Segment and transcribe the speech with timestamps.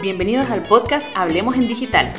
[0.00, 2.12] Bienvenidos al podcast Hablemos en Digital.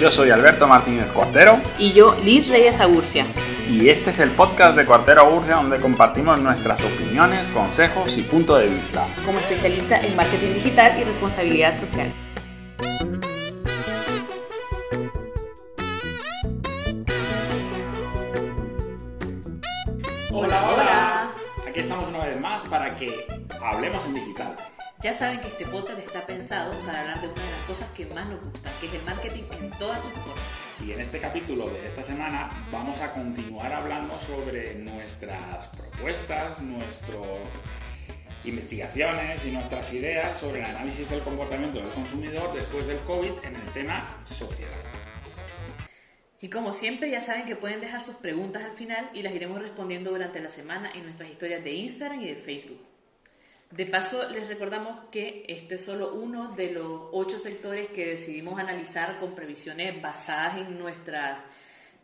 [0.00, 1.60] Yo soy Alberto Martínez Cuartero.
[1.78, 3.26] Y yo, Liz Reyes Agurcia.
[3.68, 8.56] Y este es el podcast de Cuartero Agurcia donde compartimos nuestras opiniones, consejos y punto
[8.56, 9.06] de vista.
[9.24, 12.12] Como especialista en marketing digital y responsabilidad social.
[22.96, 23.26] Para que
[23.62, 24.56] hablemos en digital.
[25.02, 28.06] Ya saben que este podcast está pensado para hablar de una de las cosas que
[28.06, 30.44] más nos gusta, que es el marketing en todas sus formas.
[30.84, 37.20] Y en este capítulo de esta semana vamos a continuar hablando sobre nuestras propuestas, nuestras
[38.44, 43.56] investigaciones y nuestras ideas sobre el análisis del comportamiento del consumidor después del COVID en
[43.56, 44.95] el tema sociedad.
[46.40, 49.60] Y como siempre, ya saben que pueden dejar sus preguntas al final y las iremos
[49.60, 52.80] respondiendo durante la semana en nuestras historias de Instagram y de Facebook.
[53.70, 58.60] De paso, les recordamos que este es solo uno de los ocho sectores que decidimos
[58.60, 61.40] analizar con previsiones basadas en nuestras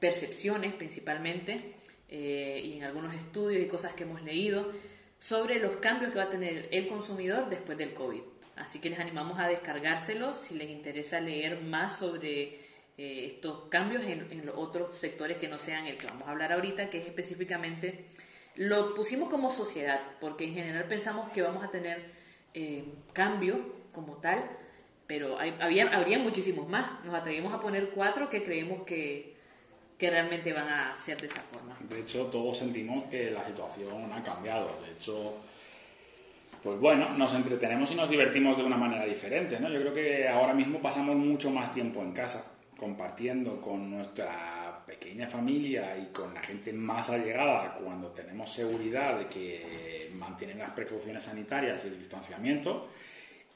[0.00, 1.74] percepciones principalmente
[2.08, 4.72] eh, y en algunos estudios y cosas que hemos leído
[5.20, 8.22] sobre los cambios que va a tener el consumidor después del COVID.
[8.56, 12.58] Así que les animamos a descargárselo si les interesa leer más sobre
[12.98, 16.52] eh, estos cambios en, los otros sectores que no sean el que vamos a hablar
[16.52, 18.04] ahorita, que es específicamente
[18.54, 22.04] lo pusimos como sociedad, porque en general pensamos que vamos a tener
[22.52, 23.58] eh, cambios
[23.94, 24.44] como tal,
[25.06, 27.02] pero había, habría muchísimos más.
[27.04, 29.34] Nos atrevimos a poner cuatro que creemos que,
[29.98, 31.76] que realmente van a ser de esa forma.
[31.88, 34.68] De hecho, todos sentimos que la situación ha cambiado.
[34.84, 35.34] De hecho,
[36.62, 39.68] pues bueno, nos entretenemos y nos divertimos de una manera diferente, ¿no?
[39.68, 42.52] Yo creo que ahora mismo pasamos mucho más tiempo en casa,
[42.82, 49.28] compartiendo con nuestra pequeña familia y con la gente más allegada, cuando tenemos seguridad de
[49.28, 52.88] que mantienen las precauciones sanitarias y el distanciamiento,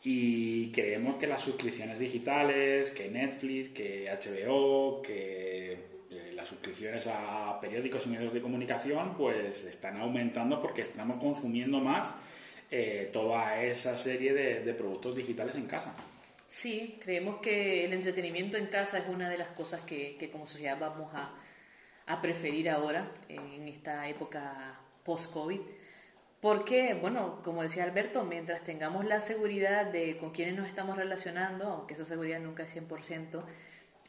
[0.04, 7.58] y creemos que las suscripciones digitales, que Netflix, que HBO, que eh, las suscripciones a
[7.60, 12.14] periódicos y medios de comunicación, pues están aumentando porque estamos consumiendo más
[12.70, 15.92] eh, toda esa serie de productos digitales en casa.
[16.56, 20.46] Sí, creemos que el entretenimiento en casa es una de las cosas que, que como
[20.46, 21.34] sociedad vamos a,
[22.06, 25.60] a, preferir ahora, en esta época post-COVID.
[26.40, 31.68] Porque, bueno, como decía Alberto, mientras tengamos la seguridad de con quienes nos estamos relacionando,
[31.68, 33.44] aunque esa seguridad nunca es 100%,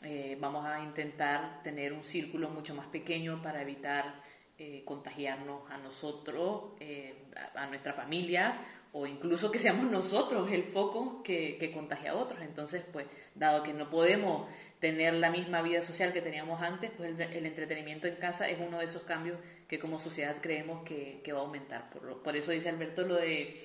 [0.04, 4.24] eh, vamos a intentar tener un círculo mucho más pequeño para evitar
[4.58, 7.14] eh, contagiarnos a nosotros, eh,
[7.56, 8.58] a, nuestra familia
[8.98, 12.42] o incluso que seamos nosotros el foco que, que contagia a otros.
[12.42, 14.50] Entonces, pues, dado que no podemos
[14.80, 18.80] tener la misma vida social que teníamos antes, pues el, entretenimiento en casa es uno
[18.80, 19.38] de esos cambios
[19.68, 21.90] que como sociedad creemos que, va a aumentar.
[21.92, 23.56] Por, por, eso dice Alberto lo de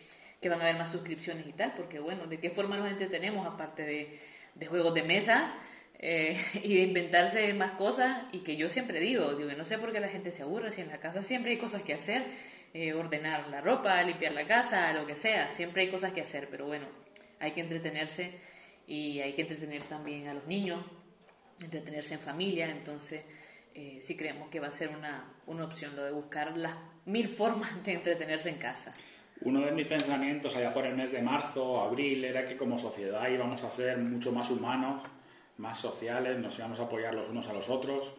[0.41, 3.47] que van a haber más suscripciones y tal, porque bueno, ¿de qué forma nos entretenemos
[3.47, 4.19] aparte de,
[4.55, 5.55] de juegos de mesa?
[5.99, 9.93] Eh, y de inventarse más cosas y que yo siempre digo, digo, no sé por
[9.93, 12.23] qué la gente se aburre, si en la casa siempre hay cosas que hacer
[12.75, 15.51] eh, ordenar la ropa, limpiar la casa, lo que sea.
[15.53, 16.87] Siempre hay cosas que hacer, pero bueno,
[17.39, 18.33] hay que entretenerse
[18.87, 20.85] y hay que entretener también a los niños,
[21.63, 22.71] entretenerse en familia.
[22.71, 23.23] Entonces,
[23.75, 26.75] eh, sí creemos que va a ser una, una opción lo de buscar las
[27.05, 28.93] mil formas de entretenerse en casa.
[29.43, 33.29] Uno de mis pensamientos allá por el mes de marzo, abril, era que como sociedad
[33.29, 35.03] íbamos a ser mucho más humanos,
[35.59, 38.15] más sociales, nos íbamos a apoyar los unos a los otros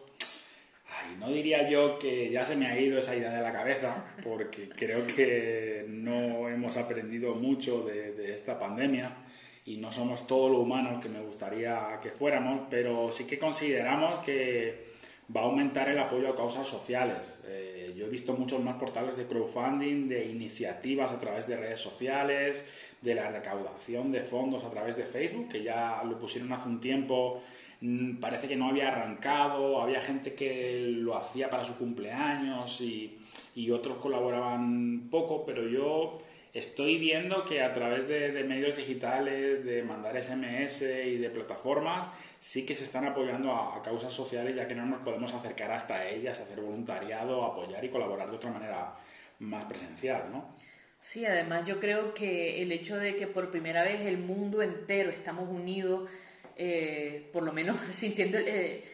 [1.18, 4.68] no diría yo que ya se me ha ido esa idea de la cabeza, porque
[4.68, 9.16] creo que no hemos aprendido mucho de, esta pandemia
[9.64, 14.24] y no somos todo lo humanos que me gustaría que fuéramos, pero sí que consideramos
[14.24, 14.93] que
[15.34, 17.38] va a aumentar el apoyo a causas sociales.
[17.46, 21.80] Eh, yo he visto muchos más portales de crowdfunding, de iniciativas a través de redes
[21.80, 22.66] sociales,
[23.00, 26.80] de la recaudación de fondos a través de Facebook, que ya lo pusieron hace un
[26.80, 27.42] tiempo
[27.84, 33.18] Mm, parece que no había arrancado, había gente que lo hacía para su cumpleaños y,
[33.54, 36.18] y otros colaboraban poco, pero yo
[36.54, 42.06] estoy viendo que a través de, medios digitales, de mandar SMS y de plataformas,
[42.40, 46.08] sí que se están apoyando a, causas sociales, ya que no nos podemos acercar hasta
[46.08, 48.94] ellas, hacer voluntariado, apoyar y colaborar de otra manera
[49.40, 50.54] más presencial, ¿no?
[51.00, 55.10] Sí, además yo creo que el hecho de que por primera vez el mundo entero
[55.10, 56.08] estamos unidos
[56.56, 58.84] eh, por lo menos sintiendo, eh,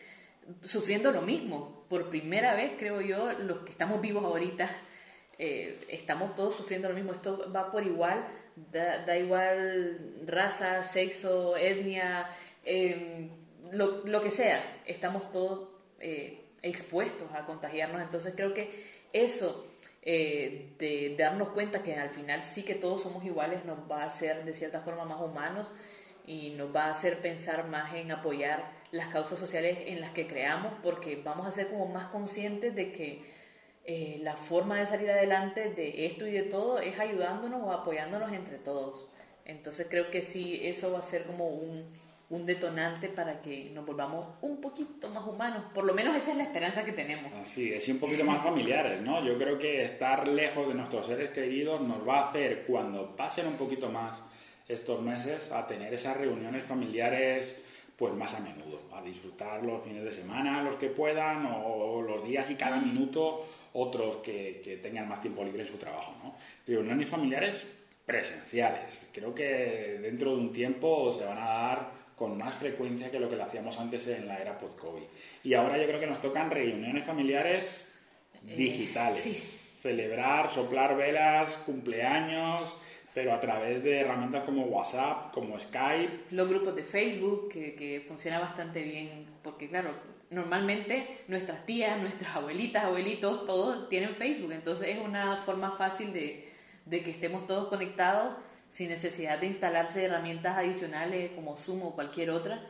[0.63, 1.85] sufriendo lo mismo.
[1.89, 4.71] Por primera vez, creo yo, los que estamos vivos ahorita,
[5.41, 7.13] eh, estamos todos sufriendo lo mismo.
[7.13, 8.25] Esto va por igual,
[8.71, 12.29] da, igual raza, sexo, etnia,
[12.65, 13.31] em,
[13.73, 14.81] lo, lo, que sea.
[14.87, 15.69] Estamos todos
[16.63, 18.03] expuestos a contagiarnos.
[18.03, 18.71] Entonces creo que
[19.13, 19.67] eso
[20.03, 24.07] eh, de, darnos cuenta que al final sí que todos somos iguales nos va a
[24.07, 25.71] hacer de cierta forma más humanos
[26.27, 30.27] y nos va a hacer pensar más en apoyar las causas sociales en las que
[30.27, 33.40] creamos porque vamos a ser como más conscientes de que
[33.93, 38.33] eh, la forma de salir adelante de esto y de todo es ayudándonos o apoyándonos
[38.33, 39.09] entre todos.
[39.45, 41.85] Entonces creo que sí, eso va a ser como un,
[42.29, 45.65] un detonante para que nos volvamos un poquito más humanos.
[45.75, 47.33] Por lo menos esa es la esperanza que tenemos.
[47.33, 49.25] Así es, un poquito más familiares, ¿no?
[49.25, 53.49] Yo creo que estar lejos de nuestros seres queridos nos va a hacer, cuando pasen
[53.49, 54.23] un poquito más
[54.69, 57.57] estos meses, a tener esas reuniones familiares
[58.01, 62.25] pues más a menudo, a disfrutar los fines de semana, los que puedan, o los
[62.25, 66.35] días y cada minuto otros que, que tengan más tiempo libre en su trabajo, ¿no?
[66.67, 67.67] Reuniones familiares
[68.07, 69.07] presenciales.
[69.13, 73.29] Creo que dentro de un tiempo se van a dar con más frecuencia que lo
[73.29, 75.05] que lo hacíamos antes en la era post-COVID.
[75.45, 77.87] Y ahora yo creo que nos tocan reuniones familiares
[78.47, 79.79] eh, digitales.
[79.83, 82.75] Celebrar, soplar velas, cumpleaños,
[83.15, 86.27] pero a través de herramientas como WhatsApp, como Skype.
[86.31, 89.91] Los grupos de Facebook, que, que funciona bastante bien, porque claro,
[90.31, 96.49] normalmente nuestras tías, nuestras abuelitas, abuelitos, todos tienen Facebook, entonces es una forma fácil de,
[96.87, 98.35] de que estemos todos conectados
[98.69, 102.61] sin necesidad de instalarse herramientas adicionales como Zoom o cualquier otra.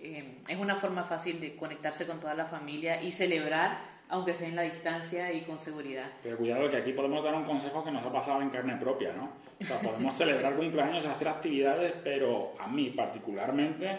[0.00, 4.48] Eh, es una forma fácil de conectarse con toda la familia y celebrar, aunque sea
[4.48, 6.06] en la distancia y con seguridad.
[6.22, 9.12] Pero cuidado que aquí podemos dar un consejo que nos ha pasado en carne propia,
[9.12, 9.28] ¿no?
[9.60, 13.98] O sea, podemos celebrar cumpleaños, hacer actividades, pero a mí particularmente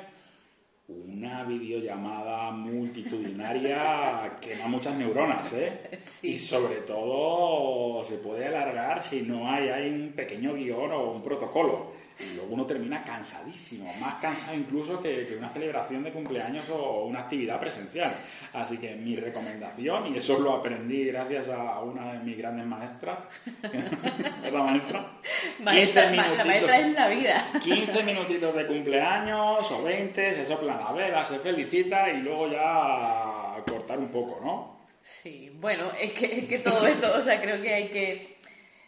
[0.88, 6.00] una videollamada multitudinaria quema muchas neuronas, ¿eh?
[6.22, 11.22] Y sobre todo se puede alargar si no hay, hay un pequeño guion o un
[11.22, 16.70] protocolo y luego uno termina cansadísimo, más cansado incluso que, que, una celebración de cumpleaños
[16.70, 18.16] o una actividad presencial.
[18.54, 23.20] Así que mi recomendación, y eso lo aprendí gracias a una de mis grandes maestras,
[23.64, 25.12] ¿es la maestra?
[25.60, 27.46] maestra la maestra es la vida.
[27.62, 33.64] 15 minutitos de cumpleaños o 20, se sopla la vela, se felicita y luego ya
[33.68, 34.76] cortar un poco, ¿no?
[35.02, 38.36] Sí, bueno, es que, es que todo esto, o sea, creo que hay que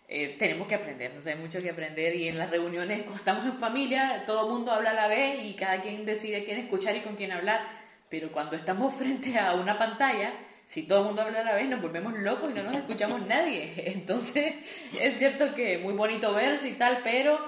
[0.07, 3.59] eh, tenemos que aprender, hay mucho que aprender y en las reuniones, cuando estamos en
[3.59, 7.01] familia, todo el mundo habla a la vez y cada quien decide quién escuchar y
[7.01, 7.61] con quién hablar,
[8.09, 10.33] pero cuando estamos frente a una pantalla,
[10.65, 13.21] si todo el mundo habla a la vez, nos volvemos locos y no nos escuchamos
[13.27, 13.73] nadie.
[13.77, 14.55] Entonces,
[14.99, 17.39] es cierto que muy bonito verse y tal, pero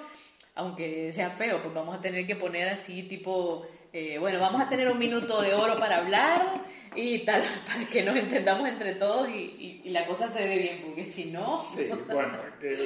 [0.56, 4.70] aunque sea feo, pues vamos a tener que poner así tipo eh, bueno, vamos a
[4.70, 6.62] tener un minuto de oro para hablar
[6.96, 11.04] y tal, para que nos entendamos entre todos y, la cosa se dé bien, porque
[11.04, 11.60] si no...
[11.60, 12.38] Sí, bueno,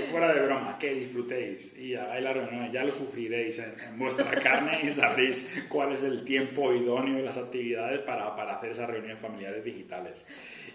[0.10, 4.80] fuera de broma, que disfrutéis y hagáis la reunión, ya lo sufriréis en, vuestra carne
[4.84, 9.20] y sabréis cuál es el tiempo idóneo y las actividades para, para hacer esas reuniones
[9.20, 10.26] familiares digitales.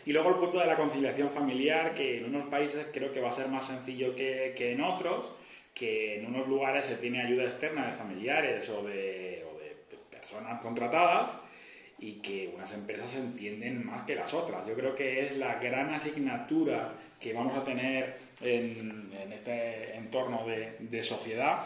[0.04, 3.30] Y luego el punto de la conciliación familiar, que en unos países creo que va
[3.30, 5.32] a ser más sencillo que, que en otros,
[5.75, 9.44] que en unos lugares se tiene ayuda externa de familiares o de,
[10.10, 11.38] personas contratadas
[11.99, 14.67] y que unas empresas entienden más que las otras.
[14.67, 21.03] Yo creo que es la gran asignatura que vamos a tener en, este entorno de,
[21.03, 21.61] sociedad.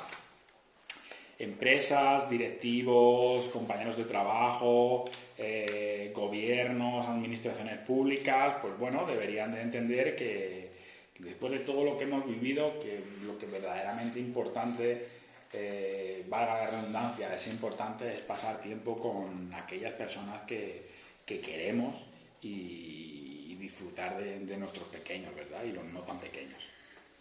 [1.38, 5.04] Empresas, directivos, compañeros de trabajo,
[5.36, 10.70] eh, gobiernos, administraciones públicas, pues bueno, deberían de entender que
[11.18, 15.21] después de todo lo que hemos vivido, que lo que verdaderamente importante
[15.52, 20.88] eh, valga la redundancia, es importante es pasar tiempo con aquellas personas que,
[21.26, 22.04] que queremos
[22.40, 25.62] y, disfrutar de, nuestros pequeños, ¿verdad?
[25.62, 26.58] Y los no tan pequeños.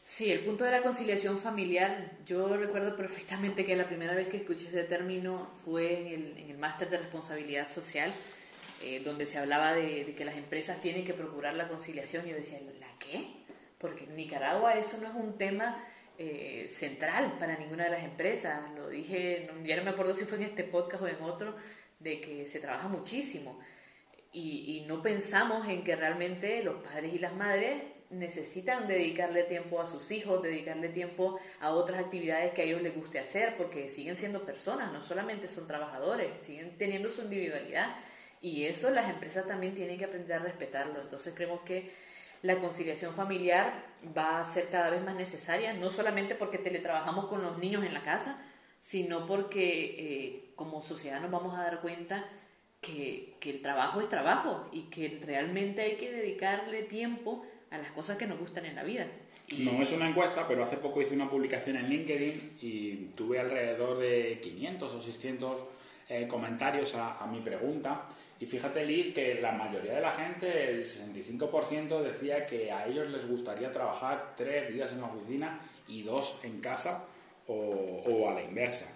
[0.03, 4.37] Sí, el punto de la conciliación familiar, yo recuerdo perfectamente que la primera vez que
[4.37, 8.11] escuché ese término fue en el, máster de responsabilidad social,
[8.83, 12.25] eh, donde se hablaba de, de, que las empresas tienen que procurar la conciliación.
[12.25, 13.27] Y yo decía, ¿la qué?
[13.77, 15.77] Porque en Nicaragua eso no es un tema
[16.23, 18.61] eh, central para ninguna de las empresas.
[18.75, 21.55] Lo dije, ya no me acuerdo si fue en este podcast o en otro,
[21.99, 23.59] de que se trabaja muchísimo.
[24.31, 29.87] Y, no pensamos en que realmente los padres y las madres necesitan dedicarle tiempo a
[29.87, 34.15] sus hijos, dedicarle tiempo a otras actividades que a ellos les guste hacer, porque siguen
[34.15, 37.95] siendo personas, no solamente son trabajadores, siguen teniendo su individualidad.
[38.41, 41.01] Y eso las empresas también tienen que aprender a respetarlo.
[41.01, 41.91] Entonces creemos que
[42.41, 43.85] la conciliación familiar
[44.17, 47.93] va a ser cada vez más necesaria, no solamente porque teletrabajamos con los niños en
[47.93, 48.43] la casa,
[48.79, 52.25] sino porque eh, como sociedad nos vamos a dar cuenta
[52.81, 57.91] que, que, el trabajo es trabajo y que realmente hay que dedicarle tiempo a las
[57.91, 59.05] cosas que nos gustan en la vida.
[59.57, 63.97] No es una encuesta, pero hace poco hice una publicación en LinkedIn y tuve alrededor
[63.99, 65.61] de 500 o 600
[66.09, 68.07] eh, comentarios a, mi pregunta.
[68.41, 73.07] Y fíjate, Liz, que la mayoría de la gente, el 65%, decía que a ellos
[73.11, 77.05] les gustaría trabajar tres días en la oficina y dos en casa
[77.45, 78.87] o, o a la inversa.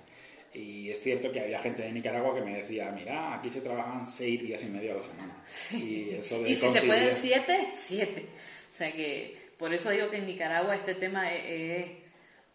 [0.51, 4.07] Y es cierto que había gente de Nicaragua que me decía, mira, aquí se trabajan
[4.07, 5.43] seis días y medio a la semana.
[5.73, 8.29] Y, eso de y si se pueden siete, siete.
[8.71, 11.85] O sea que por eso digo que en Nicaragua este tema es,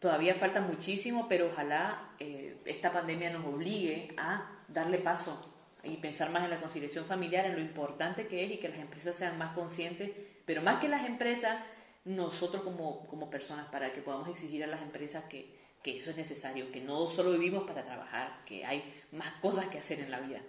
[0.00, 5.49] todavía falta muchísimo, pero ojalá eh, esta pandemia nos obligue a darle paso
[5.84, 8.78] y pensar más en la conciliación familiar, en lo importante que es y que las
[8.78, 10.10] empresas sean más conscientes,
[10.44, 11.58] pero más que las empresas,
[12.04, 16.16] nosotros como, como personas, para que podamos exigir a las empresas que, que eso es
[16.16, 20.20] necesario, que no solo vivimos para trabajar, que hay más cosas que hacer en la
[20.20, 20.40] vida.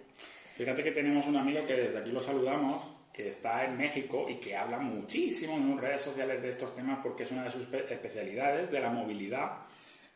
[0.56, 4.36] Fíjate que tenemos un amigo que desde aquí lo saludamos, que está en México y
[4.36, 8.70] que habla muchísimo en redes sociales de estos temas porque es una de sus especialidades,
[8.70, 9.66] de la movilidad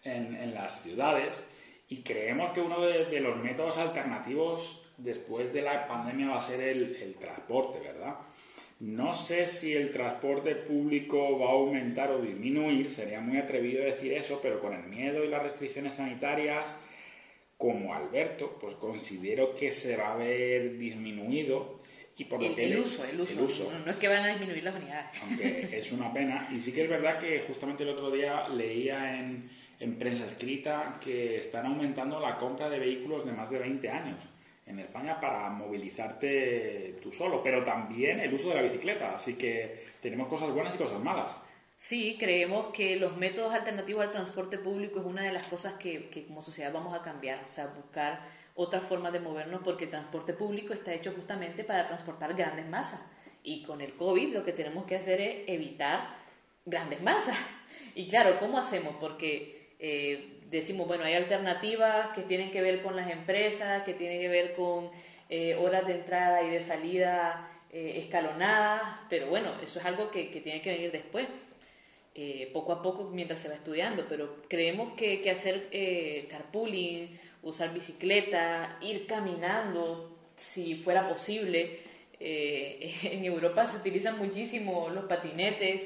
[0.02, 1.44] en, en las ciudades.
[1.88, 6.60] Y creemos que uno de, los métodos alternativos después de la pandemia va a ser
[6.60, 8.16] el, el transporte, ¿verdad?
[8.78, 14.12] No sé si el transporte público va a aumentar o disminuir, sería muy atrevido decir
[14.12, 16.78] eso, pero con el miedo y las restricciones sanitarias,
[17.56, 21.80] como Alberto, pues considero que se va a ver disminuido
[22.18, 25.22] y por el, que uso, el uso, No, es que van a disminuir las unidades.
[25.22, 26.48] Aunque es una pena.
[26.50, 29.50] Y sí que es verdad que justamente el otro día leía en,
[29.80, 34.20] en prensa escrita que están aumentando la compra de vehículos de más de 20 años
[34.66, 39.14] en España para movilizarte tú solo, pero también el uso de la bicicleta.
[39.14, 41.36] Así que tenemos cosas buenas y cosas malas.
[41.76, 46.08] Sí, creemos que los métodos alternativos al transporte público es una de las cosas que,
[46.08, 48.20] que como sociedad vamos a cambiar, o sea, buscar
[48.54, 53.00] otra forma de movernos porque el transporte público está hecho justamente para transportar grandes masas.
[53.42, 56.16] Y con el COVID lo que tenemos que hacer es evitar
[56.64, 57.36] grandes masas.
[57.94, 58.94] Y claro, ¿cómo hacemos?
[59.00, 64.20] Porque eh, decimos, bueno, hay alternativas que tienen que ver con las empresas, que tienen
[64.20, 64.90] que ver con
[65.28, 70.24] eh, horas de entrada y de salida eh, escalonadas, pero bueno, eso es algo que,
[70.24, 71.26] tiene que venir después.
[72.52, 75.68] poco a poco mientras se va estudiando, pero creemos que, hacer
[76.30, 81.80] carpooling usar bicicleta, ir caminando, si fuera posible.
[82.18, 85.82] Eh, en Europa se utilizan muchísimo los patinetes,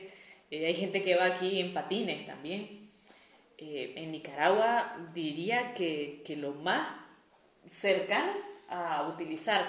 [0.51, 2.80] eh, hay gente que va aquí en patines también.
[3.61, 6.89] Eh, en Nicaragua diría que, lo más
[7.71, 8.33] cercano
[8.69, 9.69] a utilizar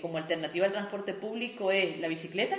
[0.00, 2.56] como alternativa al transporte público es la bicicleta,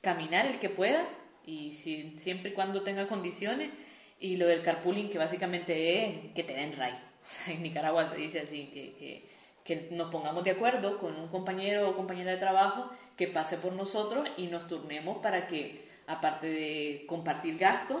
[0.00, 1.06] caminar el que pueda
[1.46, 3.70] y si, siempre y cuando tenga condiciones
[4.18, 6.94] y lo del carpooling que básicamente es que te den ray
[7.48, 9.24] en Nicaragua se dice así, que,
[9.64, 13.72] que, nos pongamos de acuerdo con un compañero o compañera de trabajo que pase por
[13.72, 18.00] nosotros y nos turnemos para que, aparte de compartir gastos,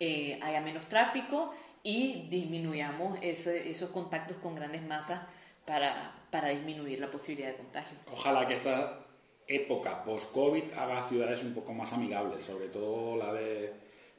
[0.00, 5.20] eh, haya menos tráfico y disminuyamos esos contactos con grandes masas
[5.64, 7.96] para, para disminuir la posibilidad de contagio.
[8.12, 9.00] Ojalá que esta
[9.46, 13.72] época post-COVID haga ciudades un poco más amigables, sobre todo la de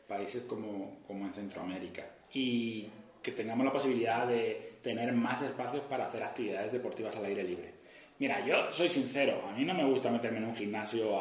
[0.07, 2.05] países como, como en Centroamérica.
[2.31, 2.89] Y
[3.21, 7.73] que tengamos la posibilidad de tener más espacios para hacer actividades deportivas al aire libre.
[8.19, 11.19] Mira, yo soy sincero, a mí no me gusta meterme en un gimnasio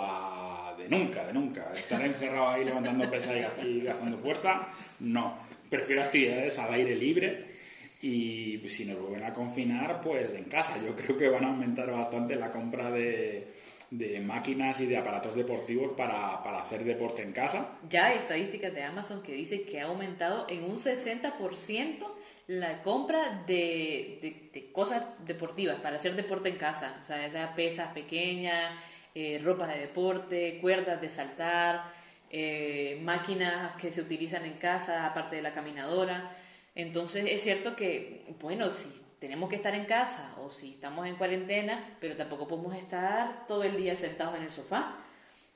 [0.77, 1.73] de nunca, de nunca.
[1.75, 4.69] Estar encerrado ahí levantando pesas y gastando fuerza,
[5.01, 5.39] no.
[5.69, 7.55] Prefiero actividades al aire libre
[8.03, 10.77] y si nos vuelven a confinar, pues en casa.
[10.85, 13.49] Yo creo que van a aumentar bastante la compra de,
[13.91, 17.79] de máquinas y de aparatos deportivos para, para, hacer deporte en casa.
[17.89, 22.07] Ya hay estadísticas de Amazon que dicen que ha aumentado en un 60%
[22.47, 26.99] la compra de, de, cosas deportivas para hacer deporte en casa.
[27.03, 28.75] O sea, esas pesas pequeñas,
[29.15, 31.85] eh, ropa de deporte, cuerdas de saltar,
[32.31, 36.37] eh, máquinas que se utilizan en casa aparte de la caminadora.
[36.75, 38.89] Entonces es cierto que, bueno, si
[39.21, 43.63] tenemos que estar en casa o si estamos en cuarentena, pero tampoco podemos estar todo
[43.63, 44.97] el día sentados en el sofá.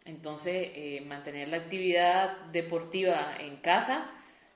[0.05, 4.09] Entonces, eh, mantener la actividad deportiva en casa,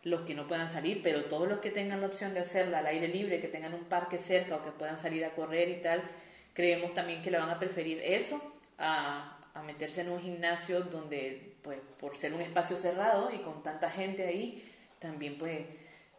[0.05, 2.87] los que no puedan salir, pero todos los que tengan la opción de hacerla al
[2.87, 6.03] aire libre, que tengan un parque cerca o que puedan salir a correr y tal,
[6.55, 11.79] creemos también que le van a preferir eso a, meterse en un gimnasio donde, pues,
[12.01, 14.65] por ser un espacio cerrado y con tanta gente ahí,
[14.99, 15.61] también pues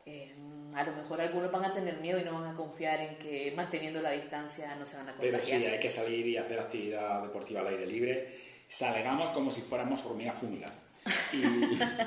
[0.06, 0.34] eh,
[0.76, 3.54] a lo mejor algunos van a tener miedo y no van a confiar en que
[3.56, 5.42] manteniendo la distancia no se van a contagiar.
[5.42, 8.30] Pero sí, hay que salir y hacer actividad deportiva al aire libre.
[8.68, 10.74] Salgamos como si fuéramos hormigas fumigas.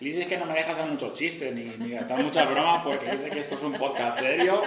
[0.00, 3.10] Liz, es que no me deja hacer muchos chistes ni, ni gastar muchas bromas porque
[3.10, 4.62] dice que esto es un podcast serio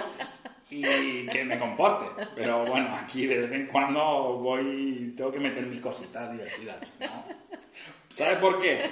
[0.70, 2.06] y que me comporte.
[2.34, 6.92] Pero bueno, aquí de vez en cuando voy, tengo que meter mis cositas divertidas.
[7.00, 7.24] ¿no?
[8.14, 8.90] ¿Sabes por qué?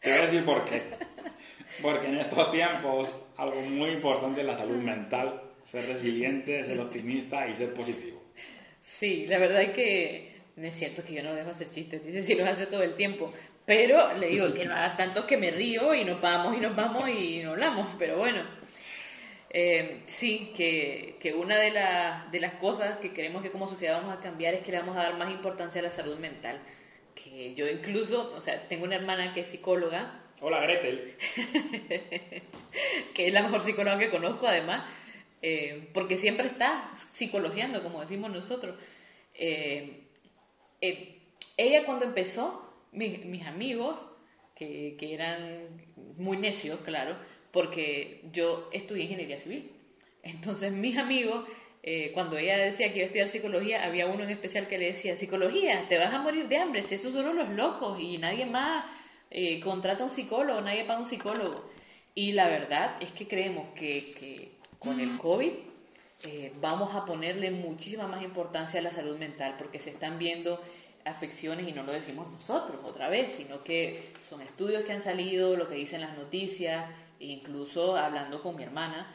[0.00, 0.82] Te voy a decir por qué.
[1.82, 7.48] Porque en estos tiempos algo muy importante es la salud mental, ser resiliente, ser optimista
[7.48, 8.22] y ser positivo.
[8.80, 12.34] Sí, la verdad es que es cierto que yo no dejo hacer chistes, dice si
[12.34, 13.32] los hace todo el tiempo,
[13.64, 16.74] pero le digo que no haga tanto que me río y nos vamos y nos
[16.74, 18.59] vamos y no hablamos, pero bueno.
[19.52, 21.72] Eh, sí, que, que una de,
[22.30, 24.96] de las cosas que queremos que como sociedad vamos a cambiar es que le vamos
[24.96, 26.60] a dar más importancia a la salud mental.
[27.16, 30.22] Que yo incluso, o sea, tengo una hermana que es psicóloga.
[30.40, 31.16] Hola Gretel.
[33.14, 34.86] que es la mejor psicóloga que conozco además,
[35.42, 38.76] eh, porque siempre está psicologiando, como decimos nosotros.
[39.34, 40.06] Eh,
[40.80, 44.00] ella cuando empezó, mis amigos,
[44.54, 45.82] que, que eran
[46.16, 47.16] muy necios, claro,
[47.52, 49.70] porque yo estudié ingeniería civil.
[50.22, 51.46] Entonces mis amigos,
[51.82, 54.86] eh, cuando ella decía que iba a estudiar psicología, había uno en especial que le
[54.86, 58.46] decía, psicología, te vas a morir de hambre, si esos son los locos y nadie
[58.46, 58.84] más
[59.30, 61.70] eh, contrata a un psicólogo, nadie paga un psicólogo.
[62.14, 65.52] Y la verdad es que creemos que, que con el COVID
[66.24, 70.60] eh, vamos a ponerle muchísima más importancia a la salud mental porque se están viendo
[71.04, 75.56] afecciones y no lo decimos nosotros otra vez, sino que son estudios que han salido,
[75.56, 76.84] lo que dicen las noticias,
[77.20, 79.14] incluso hablando con mi hermana,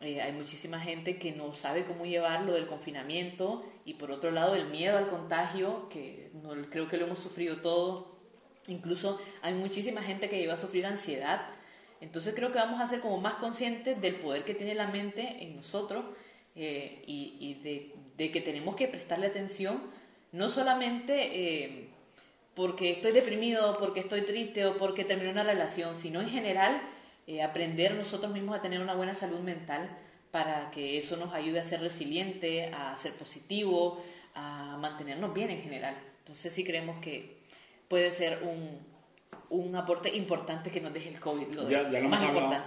[0.00, 4.32] eh, hay muchísima gente que no sabe cómo llevar lo del confinamiento y por otro
[4.32, 8.06] lado el miedo al contagio, que no, creo que lo hemos sufrido todos.
[8.66, 11.46] Incluso hay muchísima gente que lleva a sufrir ansiedad.
[12.00, 15.44] Entonces creo que vamos a ser como más conscientes del poder que tiene la mente
[15.44, 16.04] en nosotros
[16.56, 19.80] eh, y, de, que tenemos que prestarle atención,
[20.32, 21.88] no solamente eh,
[22.54, 26.82] porque estoy deprimido, porque estoy triste o porque terminé una relación, sino en general
[27.26, 29.88] eh, aprender nosotros mismos a tener una buena salud mental
[30.30, 34.02] para que eso nos ayude a ser resiliente, a ser positivo,
[34.34, 35.96] a mantenernos bien en general.
[36.20, 37.42] Entonces sí creemos que
[37.88, 38.80] puede ser un,
[39.50, 41.54] un aporte importante que nos deje el COVID.
[41.54, 42.62] Lo ya, lo hemos hablado,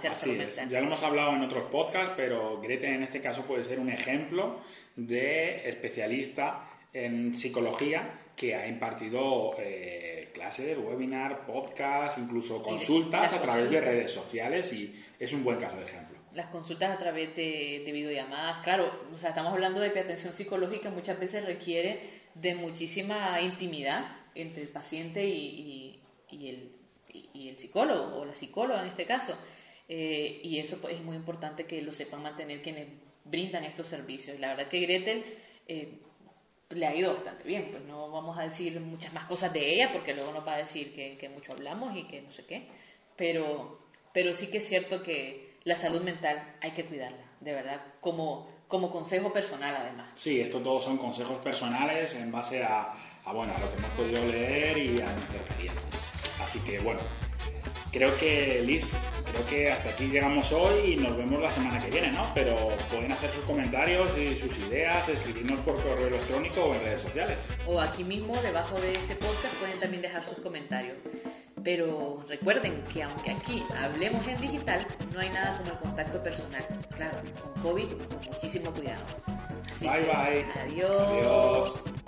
[0.68, 3.90] ya lo hemos hablado en otros podcasts, pero Grete en este caso puede ser un
[3.90, 4.60] ejemplo
[4.94, 13.70] de especialista en psicología que ha impartido eh, clases, webinar, podcast, incluso consultas a través
[13.70, 16.18] de redes sociales y es un buen caso de ejemplo.
[16.34, 20.90] Las consultas a través de, videollamadas, claro, o sea, estamos hablando de que atención psicológica
[20.90, 22.00] muchas veces requiere
[22.34, 25.98] de muchísima intimidad entre el paciente y,
[26.30, 26.72] el,
[27.32, 29.34] y el, psicólogo o la psicóloga en este caso.
[29.88, 32.88] Eh, y eso pues, es muy importante que lo sepan mantener quienes
[33.24, 34.38] brindan estos servicios.
[34.38, 35.24] La verdad que Gretel
[35.66, 36.00] eh,
[36.70, 37.68] le ha ido bastante bien.
[37.70, 40.58] Pues no vamos a decir muchas más cosas de ella porque luego nos va a
[40.58, 42.68] decir que, mucho hablamos y que no sé qué.
[43.16, 43.80] Pero,
[44.12, 48.48] pero sí que es cierto que la salud mental hay que cuidarla, de verdad, como,
[48.68, 50.10] como consejo personal además.
[50.14, 52.92] Sí, esto todos son consejos personales en base a,
[53.24, 55.82] a, bueno, a lo que hemos podido leer y a nuestra experiencia.
[56.40, 57.00] Así que bueno,
[57.96, 58.92] creo que Liz,
[59.32, 62.30] creo que hasta aquí llegamos hoy y nos vemos la semana que viene, ¿no?
[62.34, 62.54] Pero
[62.90, 67.38] pueden hacer sus comentarios y sus ideas, escribirnos por correo electrónico o en redes sociales.
[67.66, 70.96] O aquí mismo, debajo de este podcast, pueden también dejar sus comentarios.
[71.64, 76.64] Pero recuerden que aunque aquí hablemos en digital, no hay nada como el contacto personal.
[76.94, 79.02] Claro, con COVID, con muchísimo cuidado.
[79.80, 80.46] bye bye.
[80.62, 81.08] Adiós.
[81.08, 82.05] Adiós.